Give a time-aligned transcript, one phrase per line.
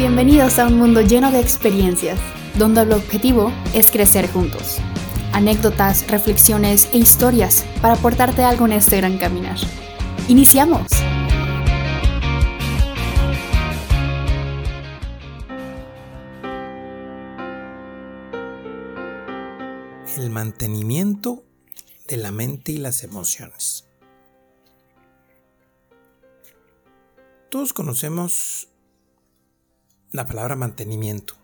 [0.00, 2.18] Bienvenidos a un mundo lleno de experiencias,
[2.56, 4.78] donde el objetivo es crecer juntos.
[5.34, 9.58] Anécdotas, reflexiones e historias para aportarte algo en este gran caminar.
[10.26, 10.86] ¡Iniciamos!
[20.16, 21.44] El mantenimiento
[22.08, 23.86] de la mente y las emociones.
[27.50, 28.69] Todos conocemos
[30.12, 31.34] la palabra mantenimiento,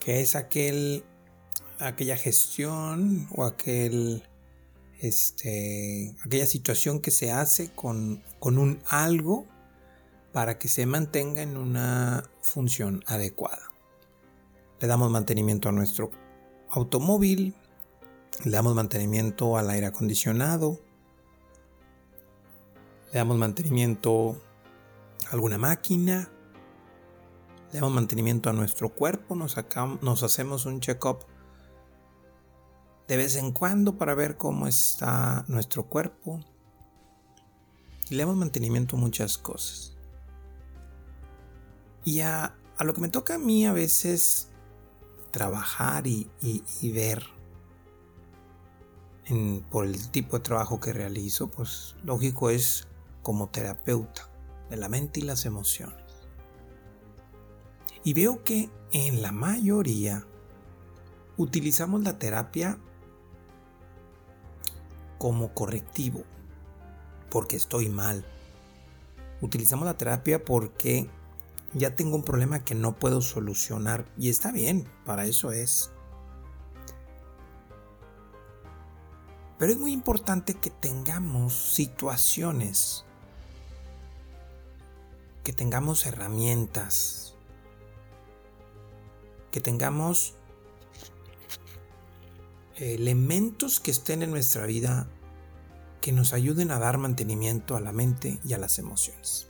[0.00, 1.04] que es aquel,
[1.78, 4.22] aquella gestión o aquel,
[5.00, 9.46] este, aquella situación que se hace con, con un algo
[10.32, 13.70] para que se mantenga en una función adecuada.
[14.80, 16.10] Le damos mantenimiento a nuestro
[16.70, 17.54] automóvil,
[18.44, 20.80] le damos mantenimiento al aire acondicionado,
[23.12, 24.40] le damos mantenimiento
[25.30, 26.30] alguna máquina,
[27.72, 29.56] le damos mantenimiento a nuestro cuerpo, nos,
[30.22, 31.26] hacemos un check-up
[33.06, 36.40] de vez en cuando para ver cómo está nuestro cuerpo.
[38.10, 39.96] Le damos mantenimiento a muchas cosas.
[42.04, 44.48] Y a, lo que me toca a mí a veces
[45.30, 46.30] trabajar y,
[46.92, 47.22] ver
[49.70, 52.88] por el tipo de trabajo que realizo, pues lógico es
[53.22, 54.30] como terapeuta
[54.70, 56.02] de la mente y las emociones.
[58.04, 60.26] Y veo que en la mayoría
[61.36, 62.78] utilizamos la terapia
[65.18, 66.22] como correctivo,
[67.30, 68.24] porque estoy mal.
[69.40, 71.10] Utilizamos la terapia porque
[71.74, 75.90] ya tengo un problema que no puedo solucionar y está bien, para eso es.
[79.58, 83.04] Pero es muy importante que tengamos situaciones
[85.48, 87.32] que tengamos herramientas,
[89.50, 90.34] que tengamos
[92.76, 95.08] elementos que estén en nuestra vida
[96.02, 99.48] que nos ayuden a dar mantenimiento a la mente y a las emociones.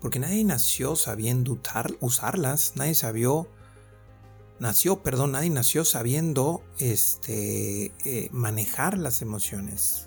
[0.00, 1.58] Porque nadie nació sabiendo
[1.98, 3.48] usarlas, nadie sabió,
[4.60, 10.06] nació, perdón, nadie nació sabiendo este, eh, manejar las emociones.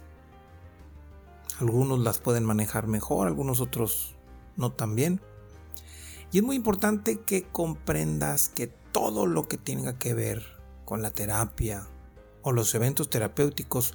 [1.59, 4.16] Algunos las pueden manejar mejor, algunos otros
[4.57, 5.21] no tan bien.
[6.31, 10.43] Y es muy importante que comprendas que todo lo que tenga que ver
[10.85, 11.87] con la terapia
[12.41, 13.93] o los eventos terapéuticos,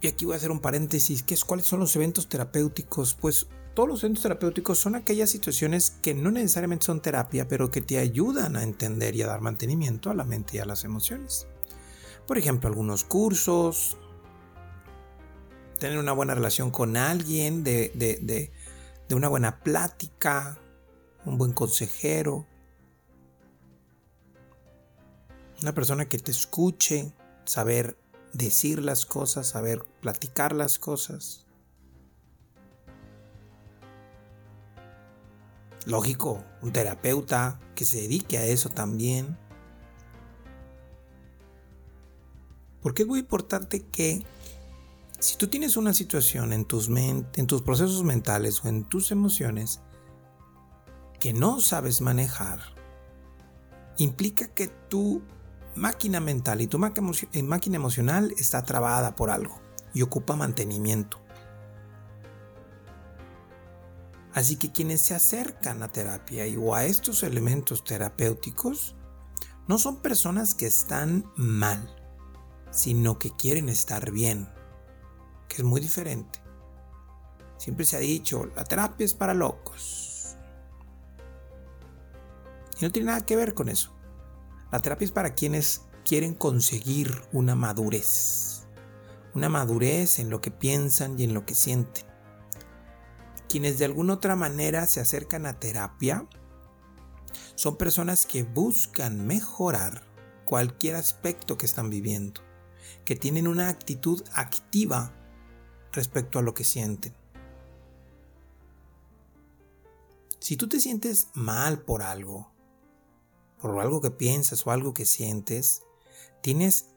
[0.00, 3.14] y aquí voy a hacer un paréntesis, ¿qué es, ¿cuáles son los eventos terapéuticos?
[3.14, 7.80] Pues todos los eventos terapéuticos son aquellas situaciones que no necesariamente son terapia, pero que
[7.80, 11.46] te ayudan a entender y a dar mantenimiento a la mente y a las emociones.
[12.26, 13.96] Por ejemplo, algunos cursos,
[15.78, 18.52] tener una buena relación con alguien, de, de de
[19.14, 20.58] una buena plática,
[21.24, 22.46] un buen consejero,
[25.62, 27.12] una persona que te escuche,
[27.44, 27.98] saber
[28.32, 31.46] decir las cosas, saber platicar las cosas.
[35.86, 39.38] Lógico, un terapeuta que se dedique a eso también.
[42.82, 44.24] Porque es muy importante que
[45.20, 49.80] si tú tienes una situación en tus, en tus procesos mentales o en tus emociones
[51.18, 52.60] que no sabes manejar,
[53.96, 55.22] implica que tu
[55.74, 56.78] máquina mental y tu
[57.32, 59.60] eh, máquina emocional está trabada por algo
[59.92, 61.20] y ocupa mantenimiento.
[64.34, 68.94] Así que quienes se acercan a terapia o a estos elementos terapéuticos
[69.66, 71.96] no son personas que están mal,
[72.70, 74.48] sino que quieren estar bien
[75.62, 76.40] es muy diferente.
[77.56, 80.36] Siempre se ha dicho, la terapia es para locos.
[82.80, 83.92] Y no tiene nada que ver con eso.
[84.70, 88.66] La terapia es para quienes quieren conseguir una madurez.
[89.34, 92.06] Una madurez en lo que piensan y en lo que sienten.
[93.48, 96.26] Quienes de alguna otra manera se acercan a terapia
[97.54, 100.02] son personas que buscan mejorar
[100.44, 102.40] cualquier aspecto que están viviendo,
[103.04, 105.17] que tienen una actitud activa
[105.98, 107.12] respecto a lo que sienten.
[110.38, 112.52] Si tú te sientes mal por algo,
[113.60, 115.82] por algo que piensas o algo que sientes,
[116.40, 116.94] tienes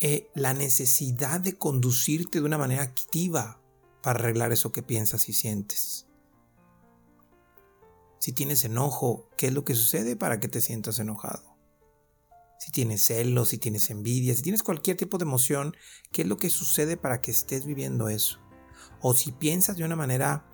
[0.00, 3.60] eh, la necesidad de conducirte de una manera activa
[4.02, 6.06] para arreglar eso que piensas y sientes.
[8.20, 11.47] Si tienes enojo, ¿qué es lo que sucede para que te sientas enojado?
[12.58, 15.76] Si tienes celos, si tienes envidia, si tienes cualquier tipo de emoción,
[16.12, 18.40] ¿qué es lo que sucede para que estés viviendo eso?
[19.00, 20.44] o si piensas de una manera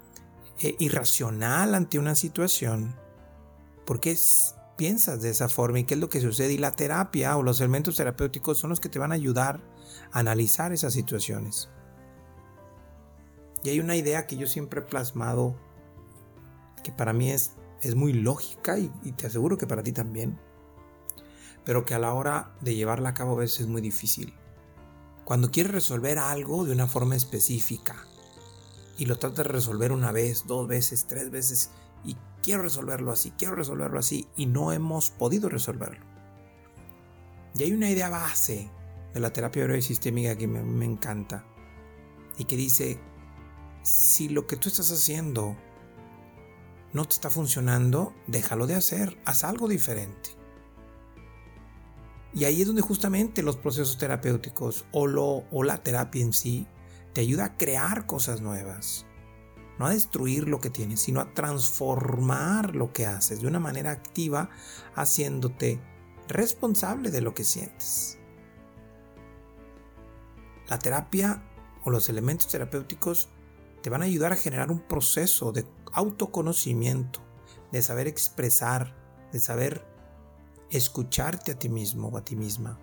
[0.60, 2.94] eh, irracional ante una situación,
[3.86, 4.16] ¿por qué
[4.76, 6.52] piensas de esa forma y qué es lo que sucede?
[6.52, 9.60] Y la terapia o los elementos terapéuticos son los que te van a ayudar
[10.12, 11.70] a analizar esas situaciones.
[13.62, 15.58] Y hay una idea que yo siempre he plasmado,
[16.82, 20.38] que para mí es, es muy lógica y, y te aseguro que para ti también,
[21.64, 24.34] pero que a la hora de llevarla a cabo a veces es muy difícil.
[25.24, 27.96] Cuando quieres resolver algo de una forma específica
[28.98, 31.70] y lo tratas de resolver una vez, dos veces, tres veces
[32.04, 36.04] y quiero resolverlo así, quiero resolverlo así y no hemos podido resolverlo.
[37.54, 38.70] Y hay una idea base
[39.14, 41.46] de la terapia breve sistémica que me, me encanta
[42.36, 43.00] y que dice,
[43.82, 45.56] si lo que tú estás haciendo
[46.92, 50.43] no te está funcionando, déjalo de hacer, haz algo diferente.
[52.34, 56.66] Y ahí es donde justamente los procesos terapéuticos o, lo, o la terapia en sí
[57.12, 59.06] te ayuda a crear cosas nuevas.
[59.78, 63.92] No a destruir lo que tienes, sino a transformar lo que haces de una manera
[63.92, 64.50] activa,
[64.94, 65.80] haciéndote
[66.28, 68.18] responsable de lo que sientes.
[70.68, 71.42] La terapia
[71.84, 73.28] o los elementos terapéuticos
[73.82, 77.20] te van a ayudar a generar un proceso de autoconocimiento,
[77.70, 78.96] de saber expresar,
[79.30, 79.84] de saber
[80.76, 82.78] escucharte a ti mismo o a ti misma,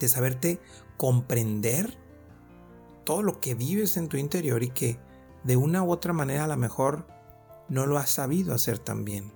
[0.00, 0.60] de saberte
[0.96, 1.96] comprender
[3.04, 4.98] todo lo que vives en tu interior y que
[5.44, 7.06] de una u otra manera a lo mejor
[7.68, 9.32] no lo has sabido hacer tan bien.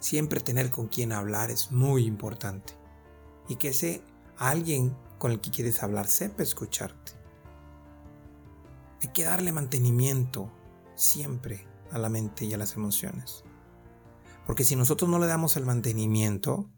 [0.00, 2.74] Siempre tener con quien hablar es muy importante
[3.48, 4.02] y que ese
[4.36, 7.12] alguien con el que quieres hablar sepa escucharte.
[9.02, 10.50] Hay que darle mantenimiento
[10.94, 13.44] siempre a la mente y a las emociones.
[14.46, 16.70] Porque si nosotros no le damos el mantenimiento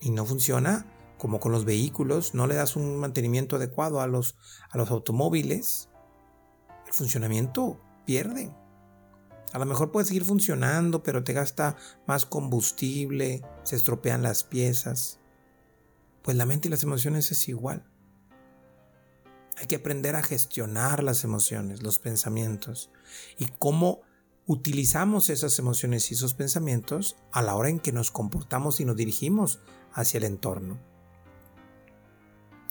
[0.00, 0.86] y no funciona,
[1.18, 4.36] como con los vehículos, no le das un mantenimiento adecuado a los,
[4.70, 5.88] a los automóviles,
[6.86, 8.54] el funcionamiento pierde.
[9.52, 11.76] A lo mejor puede seguir funcionando, pero te gasta
[12.06, 15.20] más combustible, se estropean las piezas.
[16.22, 17.90] Pues la mente y las emociones es igual.
[19.56, 22.90] Hay que aprender a gestionar las emociones, los pensamientos
[23.38, 24.02] y cómo
[24.46, 28.96] utilizamos esas emociones y esos pensamientos a la hora en que nos comportamos y nos
[28.96, 29.60] dirigimos
[29.92, 30.78] hacia el entorno.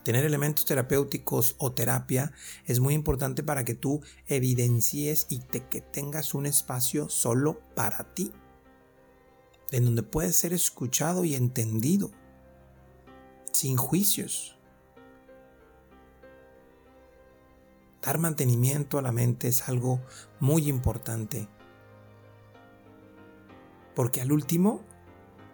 [0.03, 2.31] Tener elementos terapéuticos o terapia
[2.65, 8.31] es muy importante para que tú evidencies y que tengas un espacio solo para ti,
[9.71, 12.11] en donde puedes ser escuchado y entendido,
[13.51, 14.57] sin juicios.
[18.03, 19.99] Dar mantenimiento a la mente es algo
[20.39, 21.49] muy importante.
[23.95, 24.81] Porque al último,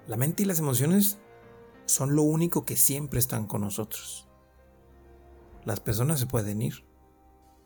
[0.07, 1.19] la mente y las emociones
[1.85, 4.27] son lo único que siempre están con nosotros.
[5.63, 6.83] Las personas se pueden ir,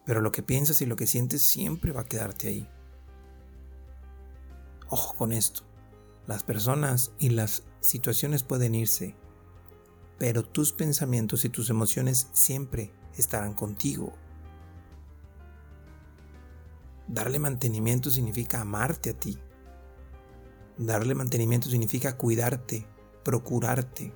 [0.06, 2.70] pero lo que piensas y lo que sientes siempre va a quedarte ahí.
[4.90, 5.64] Ojo con esto.
[6.28, 9.16] Las personas y las situaciones pueden irse,
[10.18, 14.14] pero tus pensamientos y tus emociones siempre estarán contigo.
[17.08, 19.38] Darle mantenimiento significa amarte a ti.
[20.78, 22.86] Darle mantenimiento significa cuidarte,
[23.24, 24.14] procurarte,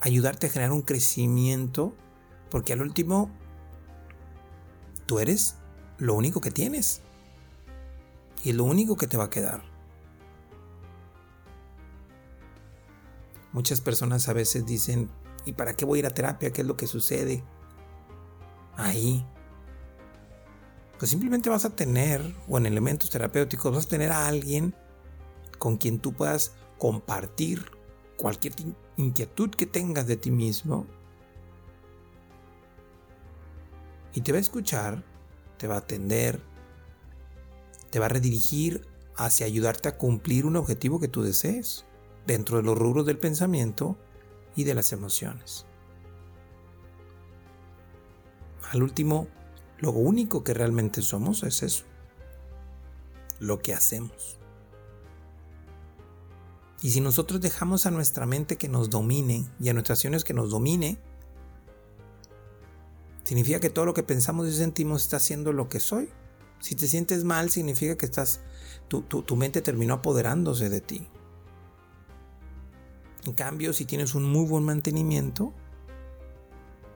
[0.00, 1.94] ayudarte a generar un crecimiento,
[2.50, 3.30] porque al último,
[5.06, 5.56] tú eres
[5.98, 7.02] lo único que tienes.
[8.42, 9.62] Y lo único que te va a quedar.
[13.52, 15.10] Muchas personas a veces dicen,
[15.44, 16.52] ¿y para qué voy a ir a terapia?
[16.52, 17.42] ¿Qué es lo que sucede?
[18.76, 19.26] Ahí,
[20.98, 24.74] pues simplemente vas a tener, o en elementos terapéuticos, vas a tener a alguien
[25.60, 27.70] con quien tú puedas compartir
[28.16, 28.54] cualquier
[28.96, 30.86] inquietud que tengas de ti mismo.
[34.14, 35.04] Y te va a escuchar,
[35.58, 36.40] te va a atender,
[37.90, 41.84] te va a redirigir hacia ayudarte a cumplir un objetivo que tú desees,
[42.26, 43.98] dentro de los rubros del pensamiento
[44.56, 45.66] y de las emociones.
[48.72, 49.28] Al último,
[49.78, 51.84] lo único que realmente somos es eso.
[53.38, 54.39] Lo que hacemos.
[56.82, 60.34] Y si nosotros dejamos a nuestra mente que nos domine y a nuestras acciones que
[60.34, 60.98] nos domine,
[63.24, 66.08] significa que todo lo que pensamos y sentimos está haciendo lo que soy.
[66.58, 68.40] Si te sientes mal, significa que estás,
[68.88, 71.08] tu, tu mente terminó apoderándose de ti.
[73.24, 75.52] En cambio, si tienes un muy buen mantenimiento,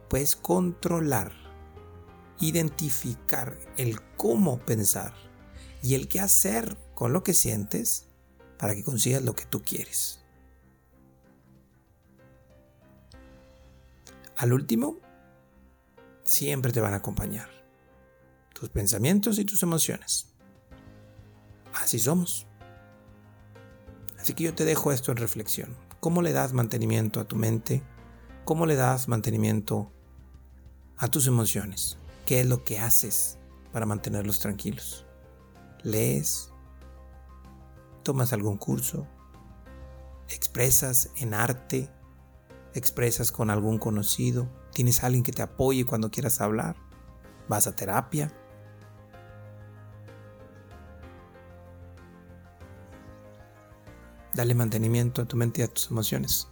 [0.08, 1.32] puedes controlar
[2.40, 5.14] identificar el cómo pensar
[5.82, 8.08] y el qué hacer con lo que sientes
[8.64, 10.20] para que consigas lo que tú quieres.
[14.38, 14.96] Al último,
[16.22, 17.50] siempre te van a acompañar.
[18.54, 20.32] tus pensamientos y tus emociones.
[21.74, 22.46] Así somos.
[24.18, 25.76] Así que yo te dejo esto en reflexión.
[26.00, 27.82] ¿Cómo le das mantenimiento a tu mente?
[28.46, 29.92] ¿Cómo le das mantenimiento
[30.96, 31.98] a tus emociones?
[32.24, 33.36] ¿Qué es lo que haces
[33.72, 35.04] para mantenerlos tranquilos?
[35.82, 36.53] ¿Lees?
[38.04, 39.06] ¿Tomas algún curso?
[40.28, 41.90] ¿Expresas en arte?
[42.74, 44.46] ¿Expresas con algún conocido?
[44.74, 46.76] ¿Tienes alguien que te apoye cuando quieras hablar?
[47.48, 48.30] ¿Vas a terapia?
[54.34, 56.48] Dale mantenimiento a tu mente y a tus emociones.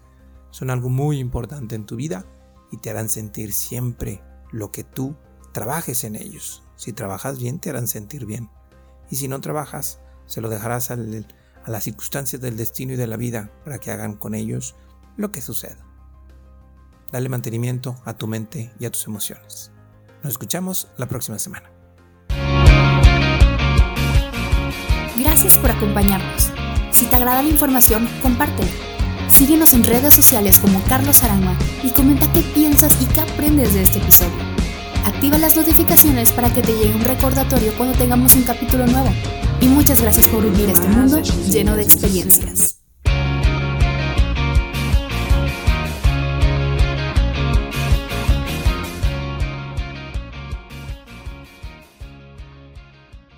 [0.53, 2.25] Son algo muy importante en tu vida
[2.71, 5.17] y te harán sentir siempre lo que tú
[5.53, 6.63] trabajes en ellos.
[6.77, 8.49] Si trabajas bien, te harán sentir bien.
[9.11, 10.91] Y si no trabajas, se lo dejarás
[11.65, 14.75] a las circunstancias del destino y de la vida para que hagan con ellos
[15.17, 15.87] lo que suceda.
[17.11, 19.71] Dale mantenimiento a tu mente y a tus emociones.
[20.23, 21.71] Nos escuchamos la próxima semana.
[25.19, 26.51] Gracias por acompañarnos.
[26.91, 28.71] Si te agrada la información, compártela.
[29.29, 33.83] Síguenos en redes sociales como Carlos Aranma y comenta qué piensas y qué aprendes de
[33.83, 34.39] este episodio.
[35.05, 39.11] Activa las notificaciones para que te llegue un recordatorio cuando tengamos un capítulo nuevo.
[39.63, 42.82] Y muchas gracias por vivir este mundo lleno de experiencias.